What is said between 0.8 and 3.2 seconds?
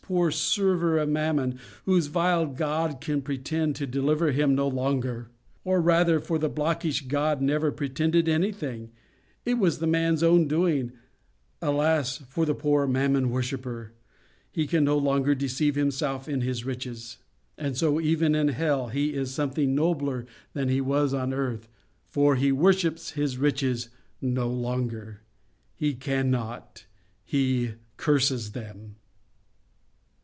of Mammon, whose vile god